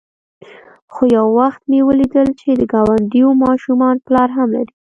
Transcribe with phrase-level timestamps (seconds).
[0.93, 4.73] خو يو وخت مې وليدل چې د گاونډيو ماشومان پلار هم لري.